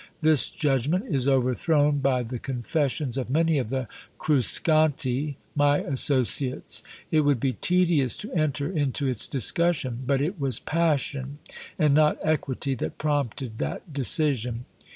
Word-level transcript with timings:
This 0.21 0.49
judgment 0.49 1.05
is 1.07 1.27
overthrown 1.27 1.99
by 1.99 2.23
the 2.23 2.39
confessions 2.39 3.17
of 3.17 3.29
many 3.29 3.59
of 3.59 3.69
the 3.69 3.87
Cruscanti, 4.17 5.35
my 5.53 5.77
associates. 5.77 6.81
It 7.11 7.21
would 7.21 7.39
be 7.39 7.53
tedious 7.53 8.17
to 8.17 8.33
enter 8.33 8.71
into 8.71 9.07
its 9.07 9.27
discussion; 9.27 9.99
but 10.07 10.19
it 10.19 10.39
was 10.39 10.59
passion 10.59 11.37
and 11.77 11.93
not 11.93 12.17
equity 12.23 12.73
that 12.73 12.97
prompted 12.97 13.59
that 13.59 13.93
decision. 13.93 14.65